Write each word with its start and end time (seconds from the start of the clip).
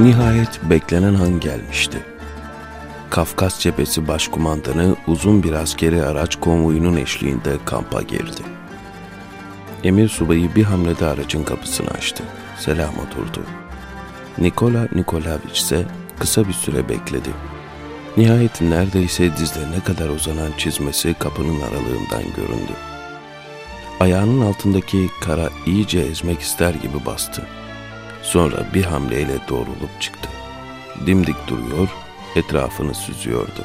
Nihayet 0.00 0.60
beklenen 0.70 1.14
an 1.14 1.40
gelmişti. 1.40 1.98
Kafkas 3.10 3.60
Cephesi 3.60 4.08
Başkumandanı 4.08 4.96
uzun 5.06 5.42
bir 5.42 5.52
askeri 5.52 6.02
araç 6.02 6.36
konvoyunun 6.36 6.96
eşliğinde 6.96 7.56
kampa 7.64 8.02
girdi. 8.02 8.40
Emir 9.84 10.08
subayı 10.08 10.54
bir 10.54 10.64
hamlede 10.64 11.06
aracın 11.06 11.44
kapısını 11.44 11.90
açtı. 11.90 12.24
Selam 12.58 12.94
oturdu. 12.94 13.42
Nikola 14.38 14.88
Nikolaviç 14.94 15.58
ise 15.58 15.84
kısa 16.18 16.48
bir 16.48 16.52
süre 16.52 16.88
bekledi. 16.88 17.30
Nihayet 18.16 18.60
neredeyse 18.60 19.36
dizlerine 19.36 19.80
kadar 19.80 20.08
uzanan 20.08 20.52
çizmesi 20.58 21.14
kapının 21.14 21.60
aralığından 21.60 22.34
göründü. 22.36 22.72
Ayağının 24.00 24.40
altındaki 24.40 25.08
kara 25.20 25.50
iyice 25.66 25.98
ezmek 26.00 26.40
ister 26.40 26.74
gibi 26.74 27.06
bastı. 27.06 27.46
Sonra 28.22 28.66
bir 28.74 28.84
hamleyle 28.84 29.38
doğrulup 29.48 30.00
çıktı. 30.00 30.28
Dimdik 31.06 31.36
duruyor, 31.48 31.88
etrafını 32.36 32.94
süzüyordu. 32.94 33.64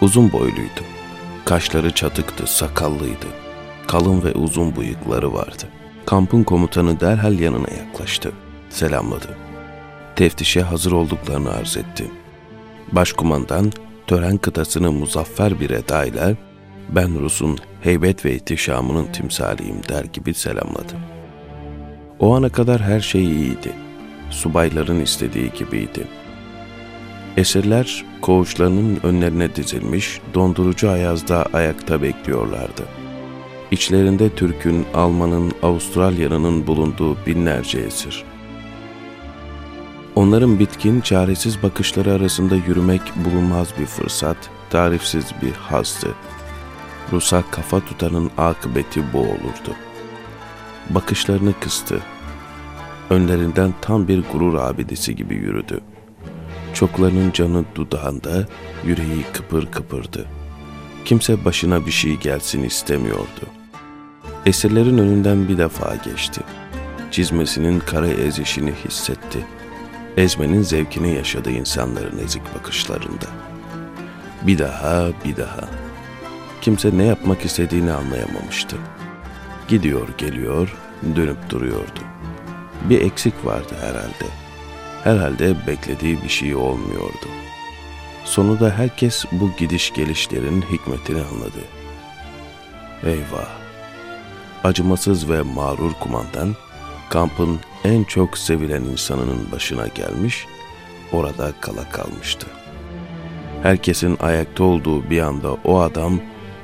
Uzun 0.00 0.32
boyluydu. 0.32 0.80
Kaşları 1.44 1.90
çatıktı, 1.90 2.46
sakallıydı. 2.46 3.26
Kalın 3.86 4.24
ve 4.24 4.32
uzun 4.32 4.76
bıyıkları 4.76 5.32
vardı. 5.32 5.64
Kampın 6.06 6.42
komutanı 6.42 7.00
derhal 7.00 7.40
yanına 7.40 7.68
yaklaştı. 7.70 8.32
Selamladı. 8.70 9.36
Teftişe 10.16 10.62
hazır 10.62 10.92
olduklarını 10.92 11.50
arz 11.52 11.76
etti. 11.76 12.10
Başkumandan 12.92 13.72
tören 14.06 14.38
kıtasını 14.38 14.92
muzaffer 14.92 15.60
bir 15.60 15.70
edayla 15.70 16.34
ben 16.88 17.20
Rus'un 17.20 17.58
heybet 17.80 18.24
ve 18.24 18.34
ihtişamının 18.34 19.06
timsaliyim 19.12 19.82
der 19.88 20.04
gibi 20.04 20.34
selamladı. 20.34 21.11
O 22.22 22.34
ana 22.34 22.48
kadar 22.48 22.80
her 22.80 23.00
şey 23.00 23.24
iyiydi. 23.24 23.72
Subayların 24.30 25.00
istediği 25.00 25.50
gibiydi. 25.52 26.06
Esirler 27.36 28.04
koğuşlarının 28.20 29.00
önlerine 29.02 29.56
dizilmiş, 29.56 30.20
dondurucu 30.34 30.90
ayazda 30.90 31.46
ayakta 31.52 32.02
bekliyorlardı. 32.02 32.82
İçlerinde 33.70 34.28
Türk'ün, 34.28 34.86
Alman'ın, 34.94 35.52
Avustralya'nın 35.62 36.66
bulunduğu 36.66 37.16
binlerce 37.26 37.78
esir. 37.78 38.24
Onların 40.14 40.58
bitkin, 40.58 41.00
çaresiz 41.00 41.62
bakışları 41.62 42.12
arasında 42.12 42.54
yürümek 42.54 43.02
bulunmaz 43.24 43.68
bir 43.80 43.86
fırsat, 43.86 44.36
tarifsiz 44.70 45.26
bir 45.42 45.52
hazdı. 45.52 46.14
Rus'a 47.12 47.42
kafa 47.50 47.80
tutanın 47.80 48.30
akıbeti 48.38 49.02
bu 49.12 49.18
olurdu. 49.18 49.76
Bakışlarını 50.90 51.52
kıstı. 51.60 52.00
Önlerinden 53.10 53.74
tam 53.80 54.08
bir 54.08 54.24
gurur 54.32 54.54
abidesi 54.54 55.16
gibi 55.16 55.34
yürüdü. 55.34 55.80
Çoklarının 56.74 57.32
canı 57.32 57.64
dudağında, 57.74 58.46
yüreği 58.84 59.24
kıpır 59.32 59.66
kıpırdı. 59.66 60.26
Kimse 61.04 61.44
başına 61.44 61.86
bir 61.86 61.90
şey 61.90 62.16
gelsin 62.16 62.62
istemiyordu. 62.62 63.46
Esirlerin 64.46 64.98
önünden 64.98 65.48
bir 65.48 65.58
defa 65.58 65.96
geçti. 65.96 66.40
Çizmesinin 67.10 67.80
kara 67.80 68.08
ezişini 68.08 68.72
hissetti. 68.84 69.46
Ezmenin 70.16 70.62
zevkini 70.62 71.14
yaşadı 71.14 71.50
insanların 71.50 72.18
ezik 72.18 72.42
bakışlarında. 72.54 73.26
Bir 74.42 74.58
daha, 74.58 75.08
bir 75.24 75.36
daha. 75.36 75.68
Kimse 76.60 76.98
ne 76.98 77.04
yapmak 77.04 77.44
istediğini 77.44 77.92
anlayamamıştı. 77.92 78.76
Gidiyor, 79.68 80.08
geliyor, 80.18 80.76
dönüp 81.16 81.50
duruyordu. 81.50 82.00
Bir 82.84 83.00
eksik 83.00 83.34
vardı 83.44 83.74
herhalde. 83.80 84.26
Herhalde 85.04 85.66
beklediği 85.66 86.22
bir 86.22 86.28
şey 86.28 86.54
olmuyordu. 86.54 87.28
Sonunda 88.24 88.70
herkes 88.70 89.24
bu 89.32 89.50
gidiş 89.58 89.92
gelişlerin 89.92 90.62
hikmetini 90.62 91.20
anladı. 91.20 91.60
Eyvah! 93.04 93.48
Acımasız 94.64 95.30
ve 95.30 95.42
mağrur 95.42 95.92
kumandan, 96.00 96.56
kampın 97.10 97.60
en 97.84 98.04
çok 98.04 98.38
sevilen 98.38 98.82
insanının 98.82 99.52
başına 99.52 99.86
gelmiş, 99.86 100.46
orada 101.12 101.52
kala 101.60 101.90
kalmıştı. 101.90 102.46
Herkesin 103.62 104.16
ayakta 104.20 104.64
olduğu 104.64 105.10
bir 105.10 105.20
anda 105.20 105.52
o 105.52 105.80
adam 105.80 106.20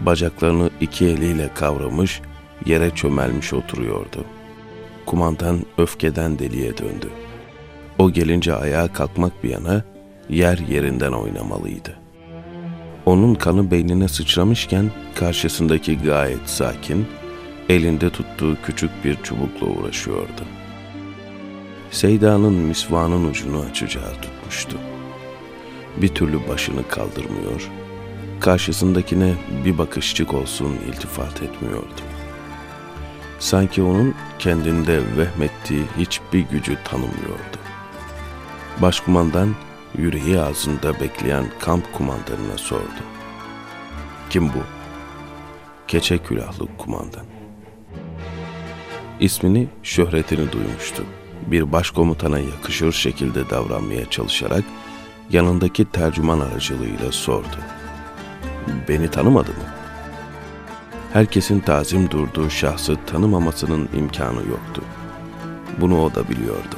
bacaklarını 0.00 0.70
iki 0.80 1.06
eliyle 1.06 1.50
kavramış, 1.54 2.20
yere 2.66 2.90
çömelmiş 2.90 3.52
oturuyordu. 3.52 4.24
Kumandan 5.06 5.66
öfkeden 5.78 6.38
deliye 6.38 6.78
döndü. 6.78 7.08
O 7.98 8.10
gelince 8.10 8.54
ayağa 8.54 8.92
kalkmak 8.92 9.44
bir 9.44 9.50
yana, 9.50 9.84
yer 10.28 10.58
yerinden 10.58 11.12
oynamalıydı. 11.12 11.98
Onun 13.06 13.34
kanı 13.34 13.70
beynine 13.70 14.08
sıçramışken 14.08 14.90
karşısındaki 15.14 15.98
gayet 15.98 16.50
sakin, 16.50 17.06
elinde 17.68 18.10
tuttuğu 18.10 18.56
küçük 18.66 18.90
bir 19.04 19.16
çubukla 19.22 19.66
uğraşıyordu. 19.66 20.42
Seyda'nın 21.90 22.54
misvanın 22.54 23.30
ucunu 23.30 23.60
açacağı 23.60 24.12
tutmuştu. 24.22 24.78
Bir 25.96 26.08
türlü 26.08 26.48
başını 26.48 26.88
kaldırmıyor, 26.88 27.70
karşısındakine 28.40 29.34
bir 29.64 29.78
bakışçık 29.78 30.34
olsun 30.34 30.76
iltifat 30.88 31.42
etmiyordu. 31.42 32.11
Sanki 33.42 33.82
onun 33.82 34.14
kendinde 34.38 35.00
vehmettiği 35.16 35.84
hiçbir 35.98 36.40
gücü 36.40 36.78
tanımıyordu. 36.84 37.58
Başkumandan 38.82 39.54
yüreği 39.98 40.40
ağzında 40.40 41.00
bekleyen 41.00 41.44
kamp 41.60 41.92
kumandanına 41.92 42.56
sordu. 42.56 43.02
Kim 44.30 44.48
bu? 44.48 44.62
Keçe 45.88 46.18
külahlı 46.18 46.76
kumandan. 46.78 47.24
İsmini, 49.20 49.68
şöhretini 49.82 50.52
duymuştu. 50.52 51.04
Bir 51.46 51.72
başkomutana 51.72 52.38
yakışır 52.38 52.92
şekilde 52.92 53.50
davranmaya 53.50 54.10
çalışarak 54.10 54.64
yanındaki 55.30 55.84
tercüman 55.84 56.40
aracılığıyla 56.40 57.12
sordu. 57.12 57.56
Beni 58.88 59.10
tanımadı 59.10 59.50
mı? 59.50 59.81
Herkesin 61.12 61.60
tazim 61.60 62.10
durduğu 62.10 62.50
şahsı 62.50 62.96
tanımamasının 63.06 63.88
imkanı 63.96 64.48
yoktu. 64.48 64.82
Bunu 65.80 66.02
o 66.04 66.14
da 66.14 66.28
biliyordu. 66.28 66.76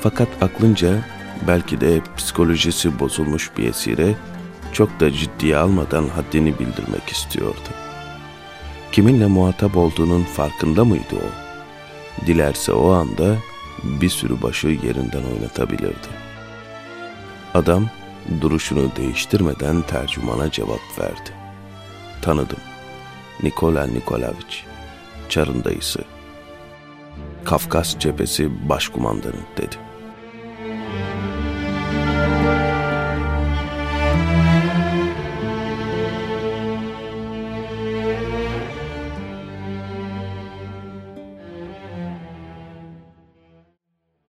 Fakat 0.00 0.28
aklınca 0.40 1.04
belki 1.48 1.80
de 1.80 2.00
psikolojisi 2.16 2.98
bozulmuş 2.98 3.50
bir 3.58 3.68
esire 3.68 4.14
çok 4.72 5.00
da 5.00 5.12
ciddiye 5.12 5.56
almadan 5.56 6.08
haddini 6.08 6.58
bildirmek 6.58 7.08
istiyordu. 7.08 7.68
Kiminle 8.92 9.26
muhatap 9.26 9.76
olduğunun 9.76 10.22
farkında 10.22 10.84
mıydı 10.84 11.14
o? 11.14 11.28
Dilerse 12.26 12.72
o 12.72 12.90
anda 12.90 13.36
bir 13.82 14.08
sürü 14.08 14.42
başı 14.42 14.68
yerinden 14.68 15.22
oynatabilirdi. 15.34 16.08
Adam 17.54 17.86
duruşunu 18.40 18.96
değiştirmeden 18.96 19.82
tercümana 19.82 20.50
cevap 20.50 20.98
verdi. 20.98 21.43
Tanıdım. 22.24 22.58
Nikola 23.42 23.86
Nikolaviç, 23.86 24.64
Çarın 25.28 25.64
dayısı. 25.64 26.04
Kafkas 27.44 27.98
cephesi 27.98 28.68
başkumandanı 28.68 29.40
dedi. 29.56 29.76